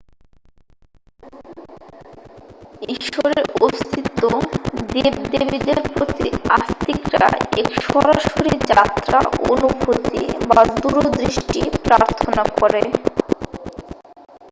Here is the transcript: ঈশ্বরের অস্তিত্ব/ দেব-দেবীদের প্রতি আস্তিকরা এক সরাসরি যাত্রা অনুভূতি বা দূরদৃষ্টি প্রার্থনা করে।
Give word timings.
ঈশ্বরের 2.89 3.41
অস্তিত্ব/ 3.61 4.21
দেব-দেবীদের 4.93 5.77
প্রতি 5.89 6.27
আস্তিকরা 6.57 7.29
এক 7.55 7.69
সরাসরি 7.85 8.51
যাত্রা 8.71 9.19
অনুভূতি 9.49 10.21
বা 10.49 10.59
দূরদৃষ্টি 10.75 11.61
প্রার্থনা 11.85 12.43
করে। 12.59 12.81